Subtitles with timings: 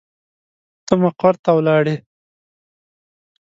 [0.85, 1.95] ته مقر ته ولاړې.